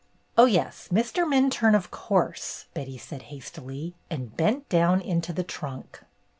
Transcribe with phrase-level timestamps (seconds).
[0.35, 1.29] "Oh, yes, Mr.
[1.29, 6.01] Minturne, of course," Betty said hastily, and bent down into the trunk.